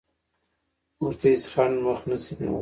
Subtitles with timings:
[1.01, 2.59] موږ ته هېڅ خنډ مخه نشي نیولی.